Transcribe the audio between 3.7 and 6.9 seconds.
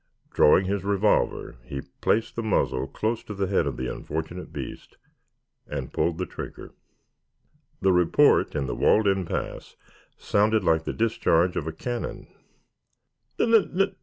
the unfortunate beast and pulled the trigger.